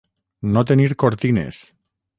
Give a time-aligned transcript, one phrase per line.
[0.55, 1.65] No tenir cortines.